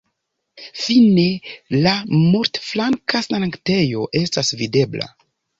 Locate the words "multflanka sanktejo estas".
2.13-4.55